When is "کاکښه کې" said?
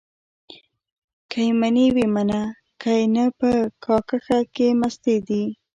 3.83-4.67